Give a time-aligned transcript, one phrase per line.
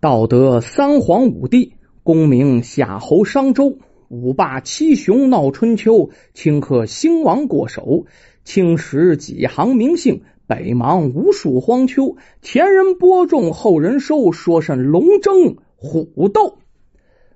[0.00, 3.76] 道德三皇五帝，功名夏侯商周，
[4.08, 8.06] 五霸七雄闹春秋，顷刻兴亡过手，
[8.42, 12.16] 青史几行名姓，北邙无数荒丘。
[12.40, 16.56] 前人播种，后人收，说甚龙争虎斗？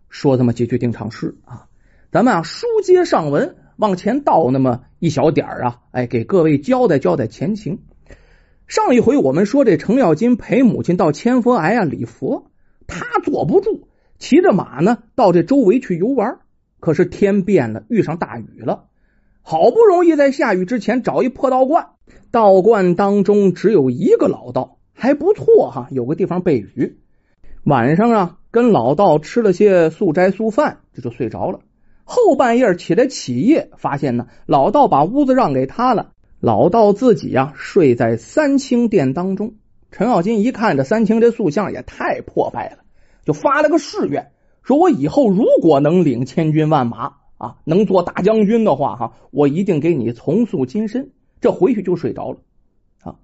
[0.08, 1.66] 说这么几句定场诗啊，
[2.10, 7.80] 咱们啊书接上文，往前倒那么一小点啊，哎，给各位交代交代前情。
[8.66, 12.46] 上一回我们说这程咬金陪母亲到千佛崖啊礼佛。
[12.86, 13.88] 他坐不住，
[14.18, 16.38] 骑着马呢，到这周围去游玩。
[16.80, 18.84] 可是天变了，遇上大雨了。
[19.40, 21.88] 好不容易在下雨之前找一破道观，
[22.30, 26.98] 道观当中只有一个老道，还不错哈，有个地方避雨。
[27.64, 31.60] 晚上啊，跟老道吃了些素斋素饭，这就睡着了。
[32.04, 39.54] 后半夜起来起夜，发现呢，老道把屋子让给他了，老道自己呀睡在三清殿当中。
[39.94, 42.78] 程咬金一看这三清这塑像也太破败了，
[43.24, 44.32] 就发了个誓愿，
[44.64, 51.12] 说我以后如果能领千军万马啊，能做大将军的话哈，我一定给你重塑金身。
[51.40, 52.38] 这回去就睡着了
[53.04, 53.14] 啊。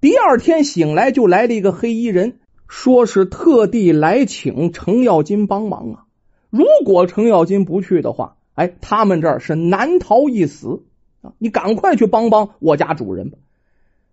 [0.00, 6.04] 第二天醒来就来了一个黑衣人，说是特地来请程咬金帮忙啊。
[6.48, 10.82] 如果程咬金不去的话，哎，他们这儿是难逃一死
[11.20, 11.34] 啊！
[11.36, 13.36] 你赶快去帮帮我家主人吧。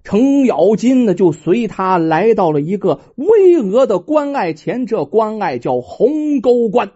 [0.03, 4.85] 程咬金呢，就随他来到了一个巍峨的关隘前。
[4.85, 6.91] 这关隘叫鸿沟关。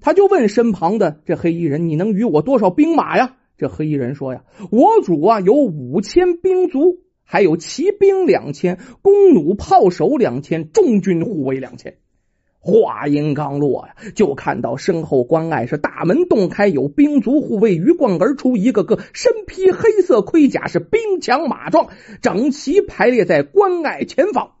[0.00, 11.96] 他就问身旁的这黑衣人：“你能与我多少兵马呀？”这黑衣人说：“呀，我主啊有五千兵卒，还有骑兵两千，弓弩炮手两千，重军护卫两千。”
[12.66, 21.88] 话音刚落呀，就看到身后关隘是大门洞开，有兵卒护卫鱼贯而出，一个个身披黑色盔甲，是兵强马壮，
[22.22, 24.52] 整齐排列在关隘前方。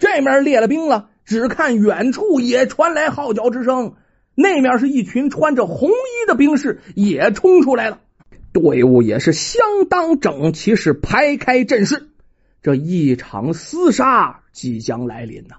[0.00, 3.94] 这面列了兵了，只看远处也传来号角之声，
[4.34, 8.00] 那面是一群穿着红衣的兵士也冲出来了，
[8.52, 12.08] 队伍也是相当整齐，是排开阵势。
[12.62, 15.56] 这一场厮杀即将来临呐！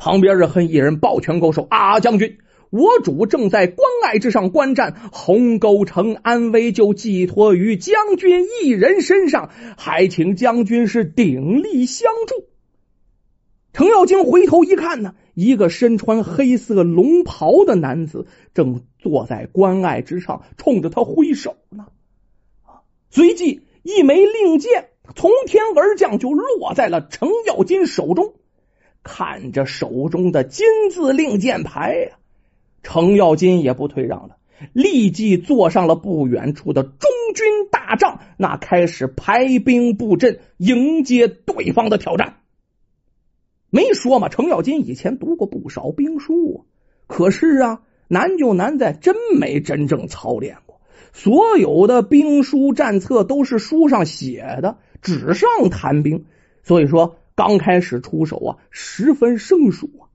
[0.00, 2.38] 旁边这黑衣人抱拳拱手：“啊，将军，
[2.70, 12.46] 我主正在关隘之上观战，鸿沟城安危就寄托于将军一人身上，还请将军是鼎力相助。”
[13.74, 21.88] 程咬金回头一看呢，一个身穿黑色龙袍的男子正坐在关隘之上，冲着他挥手呢。
[23.10, 28.32] 随即一枚令箭从天而降，就落在了程咬金手中。
[29.02, 32.12] 看着手中的金字令箭牌，
[32.82, 34.36] 程咬金也不退让了，
[34.74, 42.36] 立即坐上了不远处的中军大帐，那开始排兵布阵，迎接对方的挑战。
[43.70, 46.66] 没说嘛，程咬金以前读过不少兵书，
[47.06, 50.80] 可是啊，难就难在真没真正操练过，
[51.14, 56.26] 所有的兵书战策都是书上写的，纸上谈兵，
[56.62, 57.16] 所以说。
[57.40, 60.12] 刚开始出手啊，十分生疏啊。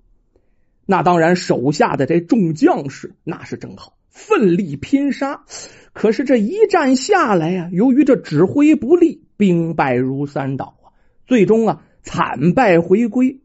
[0.85, 5.43] 那当然，手下的这众将士那是正好，奋力拼杀。
[5.91, 10.93] 可是这一战下来呀，由于这指挥不力，兵败如山倒啊，
[11.25, 13.39] 最终啊惨败回归。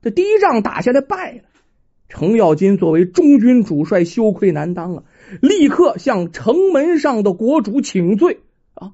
[0.00, 1.42] 这第一仗打下来败了，
[2.08, 5.04] 程咬金作为中军主帅，羞愧难当啊，
[5.42, 8.40] 立刻向城门上的国主请罪
[8.72, 8.92] 啊。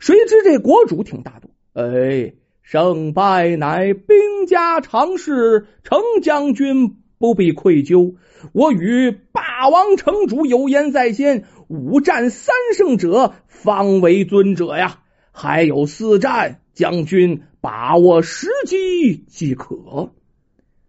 [0.00, 2.34] 谁知这国主挺大度，哎。
[2.64, 8.14] 胜败乃兵家常事，程将军不必愧疚。
[8.52, 15.00] 我与霸王城主有言在先，五战三胜者方为尊者呀。
[15.30, 20.14] 还有四战，将军把握时机即可。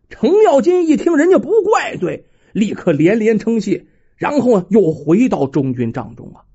[0.08, 6.46] 程咬金一听人家不怪罪，立刻连连称谢，然后又回到中军帐中啊。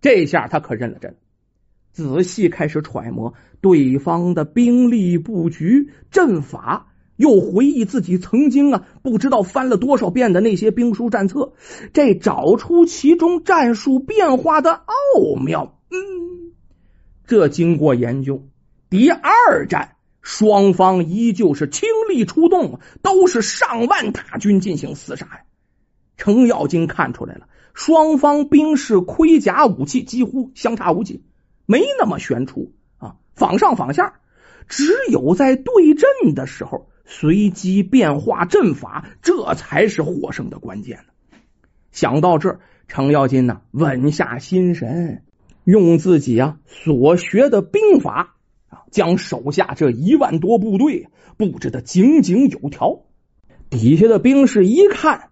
[0.00, 1.16] 这下他可认了真。
[1.98, 11.54] 仔细开始揣摩对方的兵力布局、阵法，又回忆自己曾经啊不知道翻了多少遍的那些兵书战策，
[11.92, 15.80] 这找出其中战术变化的奥妙。
[15.90, 16.52] 嗯，
[17.26, 18.46] 这经过研究，
[18.88, 25.40] 第二战双方依旧是倾力出动，都是上万大军进行厮杀呀。
[26.16, 31.24] 程咬金看出来了，双方兵士盔甲武器几乎相差无几。
[31.70, 34.20] 没那么悬殊啊，仿上仿下，
[34.68, 41.00] 只有在对阵的时候随机变化阵法，这才是获胜的关键
[41.92, 45.24] 想到这儿，程咬金呢稳下心神，
[45.64, 48.36] 用自己啊所学的兵法
[48.70, 53.02] 啊，将手下这一万多部队布置的井井有条。
[53.68, 55.28] 底下的兵士一看，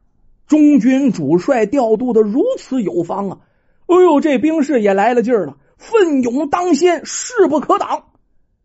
[0.46, 3.38] 中军主帅调度的如此有方啊！
[3.86, 8.06] 哎呦，这兵士也来了劲儿了，奋勇当先，势不可挡。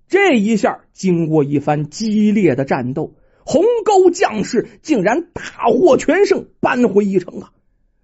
[0.08, 3.16] 这一下，经过一番激烈的战斗，
[3.46, 7.52] 鸿沟将士竟然大获全胜，扳回一城啊！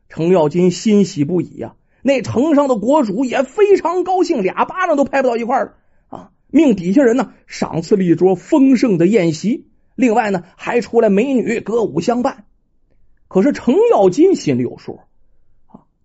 [0.10, 5.74] 程咬金欣喜不已呀，那城上的国主也非常高兴，俩巴掌都拍不到一块了
[6.08, 6.32] 啊！
[6.50, 12.46] 命底下人呢赏赐了一桌丰盛的宴席，另外呢还出来美女歌舞相伴。
[13.28, 15.02] 可是程咬金心里有数。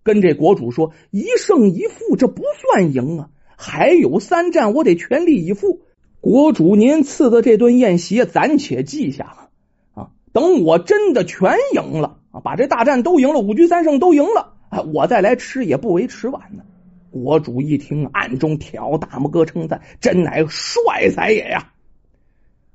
[0.03, 3.29] 跟这国主说一胜一负，这不算赢啊！
[3.57, 5.81] 还有三战，我得全力以赴。
[6.19, 9.49] 国主您赐的这顿宴席，暂且记下了
[9.93, 10.09] 啊。
[10.33, 14.53] 等我真的全赢了啊，把这大战都赢了，五局三胜都赢了，
[14.93, 16.63] 我再来吃也不为迟晚呢。
[17.11, 21.71] 国主一听，暗中挑大拇哥称赞，真乃帅才也呀！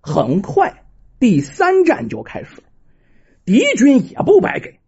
[0.01, 0.85] 很快，
[1.19, 2.63] 第三战就开始，
[3.45, 4.79] 敌军也不白给。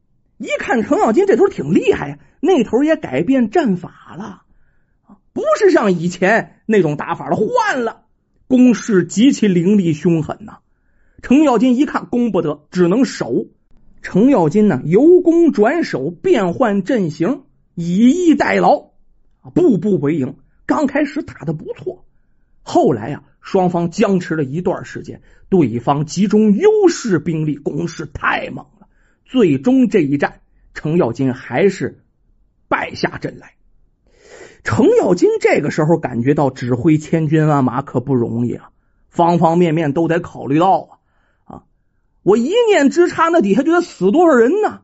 [0.41, 4.45] 一看程咬金这头挺厉害呀，那头也改变战法了，
[5.35, 8.05] 不是像以前那种打法了，换了
[8.49, 10.61] 攻势极其凌厉凶狠呐。
[11.21, 13.49] 程咬金一看攻不得，只能守。
[14.01, 17.43] 程咬金呢，由攻转守，变换阵型，
[17.75, 18.93] 以逸待劳，
[19.53, 20.37] 步步为营。
[20.65, 22.07] 刚开始打的不错，
[22.63, 25.21] 后来呀，双方僵持了一段时间，
[25.51, 28.65] 对方集中优势兵力，攻势太猛。
[29.31, 30.41] 最终这一战，
[30.75, 32.03] 程咬金还是
[32.67, 33.55] 败下阵来。
[34.65, 38.71] 程咬金这个时候感觉到指挥千军万马可不容易啊，
[39.09, 40.99] 方方面面都得考虑到啊
[41.45, 41.63] 啊！
[42.25, 44.83] 我一念之差，那底下就得死多少人呢？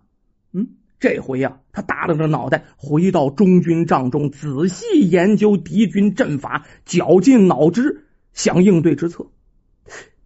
[0.53, 9.27] 嗯，这回呀，他耷拉着脑袋回到中军帐中，仔细研究敌军阵法，绞尽脑汁想应对之策。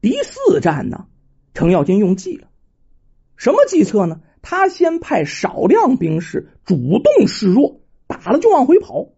[0.02, 1.06] 第四战呢，
[1.54, 2.48] 程咬金用计了。
[3.40, 4.20] 什么计策呢？
[4.42, 9.08] 他先派少量兵士主动示弱，打了就往回跑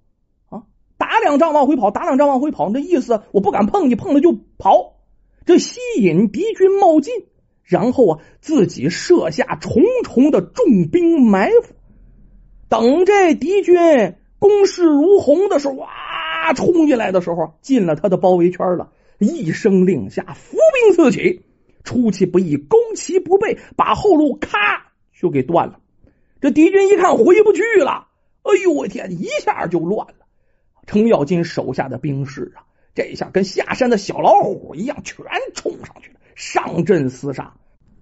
[0.48, 0.62] 啊！
[0.96, 5.00] 打两仗往回跑，打两仗往回跑，那意思我不敢碰你，碰了就跑，
[5.44, 7.12] 这吸引敌军冒进，
[7.64, 11.74] 然后啊自己设下重重的重兵埋伏，
[12.68, 13.76] 等这敌军
[14.38, 21.42] 攻势如虹的时候，哇，冲进来的时候，进了他的包围圈了，一声令下，伏兵四起。
[21.84, 25.80] 出其不意，攻其不备，把后路咔就给断了。
[26.40, 28.08] 这敌军一看回不去了，
[28.42, 30.26] 哎呦我天，一下就乱了。
[30.86, 35.24] 程咬金手下的兵士啊，这下跟下山的小老虎一样，全
[35.54, 37.54] 冲上去了，上阵厮杀。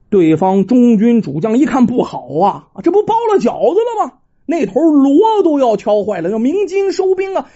[0.09, 4.15] 对方中军主将一看不好啊，这不包了饺子了吗？
[4.47, 7.49] 那头锣都要敲坏了，要鸣金收兵啊！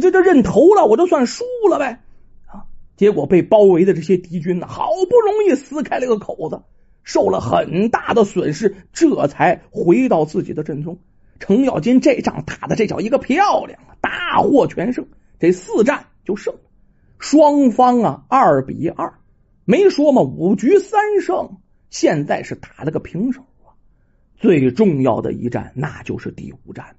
[0.00, 2.02] 就这这认头了，我就算输了呗
[2.46, 2.64] 啊！
[2.96, 6.62] 结果被包围的这些敌军呢，好不容易撕开了个口子，
[7.02, 10.98] 受了很大的损失，这才回到自己的阵中。
[11.38, 15.06] 程咬金这仗打的这叫一个漂亮啊，大获全胜，
[15.38, 16.60] 这四战就胜了。
[17.18, 19.14] 双方啊二比二，
[19.64, 21.58] 没说嘛，五局三胜，
[21.90, 23.78] 现在是打了个平手啊。
[24.36, 26.96] 最重要的一战，那就是第五战。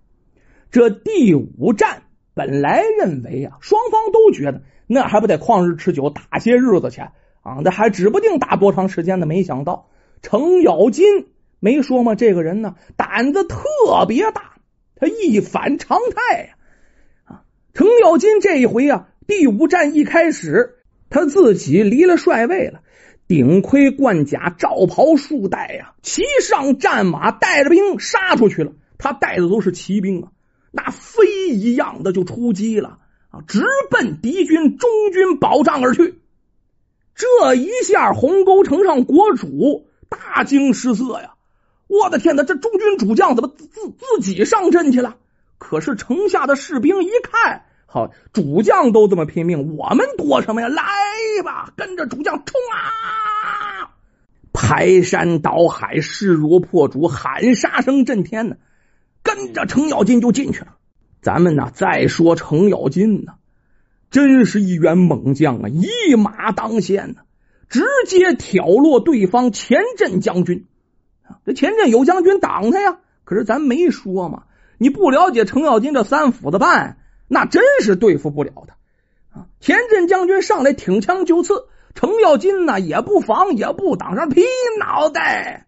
[0.71, 2.03] 这第五战。
[2.39, 7.01] 本来认为啊，双方都觉得那还不得旷日持久，打些日子去
[7.41, 7.59] 啊？
[7.65, 9.25] 那还指不定打多长时间呢。
[9.25, 9.89] 没想到
[10.21, 11.27] 程咬金
[11.59, 12.15] 没说吗？
[12.15, 13.57] 这个人呢，胆子特
[14.07, 14.53] 别大，
[14.95, 16.49] 他一反常态呀！
[17.25, 17.41] 啊，
[17.73, 20.77] 程咬金这一回啊，第五战一开始，
[21.09, 22.79] 他自己离了帅位了，
[23.27, 28.71] 顶盔贯甲，罩袍束带呀，骑上战马，带着兵杀出去了。
[28.97, 30.31] 他带的都是骑兵啊。
[30.71, 32.99] 那飞一样的就出击了
[33.31, 36.19] 啊，直奔敌军中军保障而去。
[37.15, 41.33] 这一下，鸿沟城上国主大惊失色呀！
[41.87, 45.17] 我的天哪，这中军主将怎么自自自己上阵去了？
[45.57, 50.67] 可是城下的士兵一看，好，主将都这么拼命，我们躲什么呀？
[50.69, 50.83] 来
[51.43, 53.91] 吧，跟着主将冲啊！
[54.53, 58.55] 排山倒海，势如破竹，喊杀声震天呢。
[59.35, 60.77] 跟着程咬金就进去了。
[61.21, 63.33] 咱们呢，再说程咬金呢，
[64.09, 67.21] 真是一员猛将啊，一马当先呢，
[67.69, 70.65] 直接挑落对方前阵将军
[71.23, 71.37] 啊。
[71.45, 74.43] 这前阵有将军挡他呀，可是咱没说嘛，
[74.79, 79.45] 你不了解程咬金这三斧子半，那真是对付不了他啊。
[79.59, 84.43] 前阵将军上来挺枪就刺，程咬金呢也不防也不挡，上劈
[84.79, 85.67] 脑袋。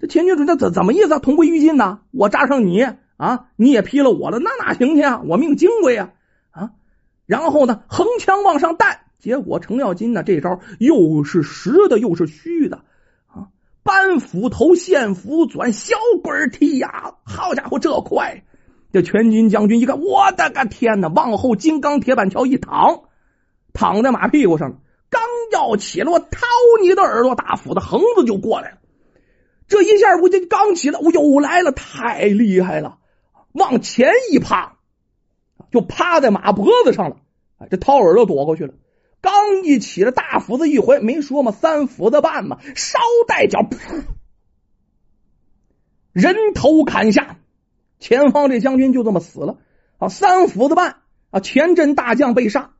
[0.00, 1.18] 这前军主这怎怎么意思啊？
[1.18, 1.98] 同归于尽呐！
[2.10, 2.82] 我扎上你
[3.18, 5.20] 啊，你也劈了我了，那哪行去啊？
[5.26, 6.12] 我命金贵啊！
[6.52, 6.70] 啊，
[7.26, 12.78] 然后呢，横枪往上弹，结果程咬金呢，这招又是实的又是虚的
[13.26, 13.52] 啊！
[13.82, 18.44] 搬斧头、现斧钻、小鬼踢呀，好家伙，这快！
[18.92, 21.08] 这全军将军一看，我的个天哪！
[21.08, 23.02] 往后金刚铁板桥一躺，
[23.74, 24.80] 躺在马屁股上，
[25.10, 25.20] 刚
[25.52, 26.28] 要起来，我掏
[26.80, 27.34] 你的耳朵！
[27.34, 28.78] 大斧子横子就过来了。
[29.70, 32.98] 这一下我就刚起来，我又来了，太厉害了！
[33.52, 34.76] 往前一趴，
[35.70, 37.16] 就趴在马脖子上了。
[37.70, 38.74] 这掏耳朵躲过去了。
[39.20, 42.98] 刚一起来，大斧子一回，没说嘛，三斧子半嘛，捎
[43.28, 43.60] 带脚，
[46.12, 47.36] 人头砍下。
[48.00, 49.58] 前方这将军就这么死了
[49.98, 50.08] 啊！
[50.08, 50.96] 三斧子半
[51.30, 51.38] 啊！
[51.38, 52.72] 前阵大将被杀，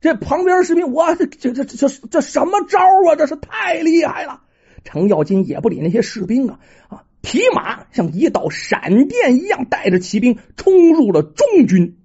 [0.00, 3.16] 这旁边士兵，我这这这这这什么招啊？
[3.16, 4.42] 这是太厉害了！
[4.86, 7.04] 程咬金也不理那些士兵啊啊！
[7.20, 11.98] 提马像一道闪电一样，带着骑兵冲入了中军。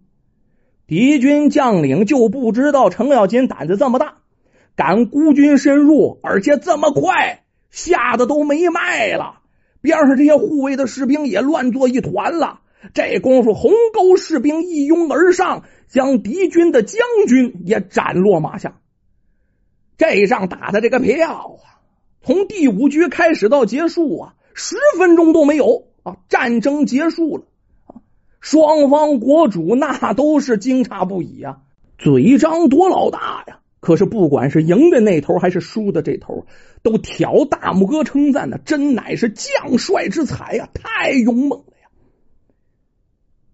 [0.88, 4.16] 敌军将领就不知道程咬金胆子这么大，
[4.76, 9.40] 敢孤军深入，而且这么快，吓得都没脉了。
[9.80, 12.60] 边上这些护卫的士兵也乱作一团了。
[12.94, 18.80] 这功夫，鸿沟士兵一拥而上，将敌军的将军也斩落马下。
[19.98, 21.81] 这仗打的这个漂啊！
[22.24, 27.44] 从第五局开始到结束啊，十分钟都没有啊，战争结束了
[27.88, 28.02] 啊！
[28.40, 31.62] 双方国主那都是惊诧不已啊，
[31.98, 33.60] 嘴张多老大呀！
[33.80, 36.46] 可是不管是赢的那头还是输的这头，
[36.84, 41.90] 都挑大拇哥称赞呢，真乃是将帅之才呀，太勇猛了呀！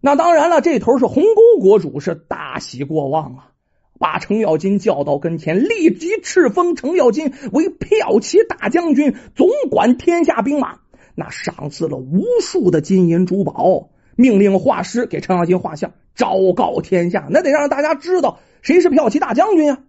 [0.01, 3.51] 那当然了，这头是鸿沟国主是大喜过望啊，
[3.99, 10.79] 把程咬金叫到跟前，立即敕封程咬金为骠骑大将军，总管天下兵马。
[11.15, 19.79] 那赏赐了无数的金银珠宝，命令画师给程咬金画像，昭告天下，那得让大家知道谁是骠骑大将军呀！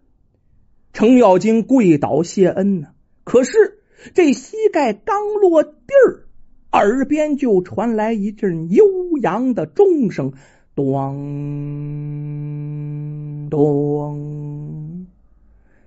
[0.95, 2.89] 程咬金跪倒谢恩呢，
[3.25, 3.81] 可是
[4.15, 5.73] 这膝盖刚落地
[6.07, 6.25] 儿，
[6.73, 8.85] 耳边就传来一阵悠
[9.21, 10.33] 扬的钟声，
[10.75, 10.97] 咚
[13.49, 15.07] 咚。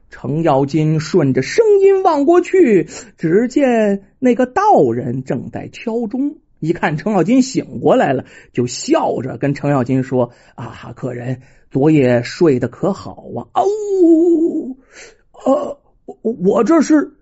[0.09, 2.87] 程咬金顺着声音望过去，
[3.17, 6.37] 只见那个道人正在敲钟。
[6.59, 11.41] 一看程咬金醒过来了，就笑着跟程咬金说：“啊，客人。”
[11.71, 13.47] 昨夜睡得可好啊？
[13.53, 13.63] 哦，
[15.45, 17.13] 呃，我我这是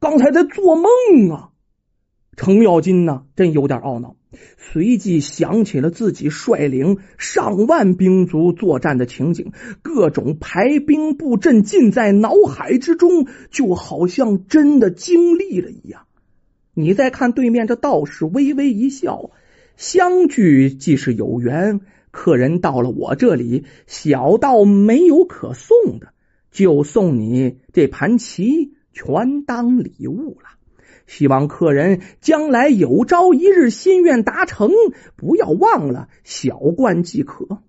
[0.00, 0.88] 刚才在做梦
[1.30, 1.50] 啊！
[2.34, 4.16] 程咬金呢，真有点懊恼，
[4.56, 16.02] 随即想起了自己率领上万兵卒作战的情景，各种排兵布阵尽在脑海之中，就好像真的经历了一样。
[16.74, 19.30] 你再看对面这道士，微微一笑，
[19.76, 21.80] 相聚既是有缘。
[22.10, 26.12] 客人到了我这里，小到没有可送的，
[26.50, 30.57] 就送你这盘棋，全当礼物了。
[31.08, 34.70] 希望客人将来有朝一日心愿达成，
[35.16, 37.62] 不要忘了小观即可。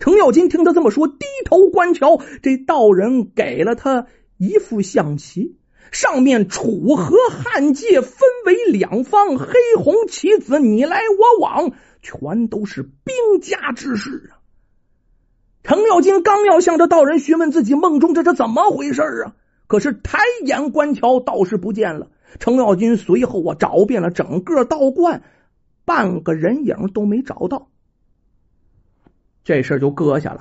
[0.00, 5.56] 程咬金听他这么说，低头观瞧，这道人给了他一副象棋，
[5.92, 11.72] 上面楚河汉界分为两方，黑红棋子你来我往。
[12.02, 14.42] 全都是兵家之事啊！
[15.62, 19.36] 程咬金刚要向这道人询问自己梦中这是怎么回事啊，
[19.68, 22.08] 可是抬眼观瞧，道士不见了。
[22.38, 25.22] 程咬金随后啊找遍了整个道观，
[25.84, 27.68] 半个人影都没找到。
[29.44, 30.40] 这事就搁下了。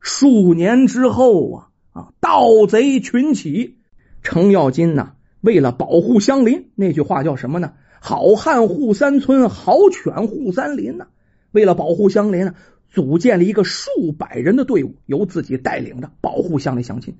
[0.00, 3.78] 数年之后啊啊，盗贼群起，
[4.22, 7.72] 程咬金呢为了保护乡邻，那句话叫什么呢？
[8.00, 11.08] 好汉护三村，好犬护三林呢。
[11.50, 12.54] 为了保护乡邻呢，
[12.88, 17.16] 组建了一个数百人的队伍，由自己带领着保护乡里乡亲。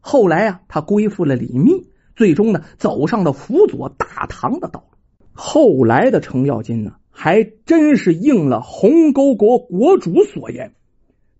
[0.00, 4.96] 后来啊，他归附了李密，最终呢，走上了辅佐大唐的道路。
[5.32, 10.74] 后来的程咬金呢，还真是应了鸿沟国国主所言，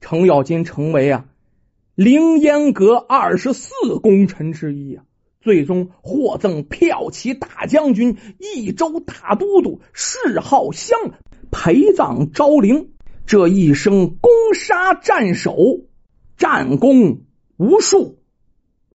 [0.01, 1.27] 程咬金成为啊
[1.95, 3.71] 凌烟阁二十四
[4.03, 5.05] 功臣之一啊。
[5.41, 10.97] 最终获赠骠骑大将军、益州大都督，谥号襄，
[11.51, 12.91] 陪葬昭陵。
[13.27, 15.57] 这一生攻杀战守，
[16.37, 17.23] 战功
[17.57, 18.22] 无数。